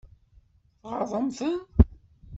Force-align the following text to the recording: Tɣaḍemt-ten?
Tɣaḍemt-ten? 0.81 1.57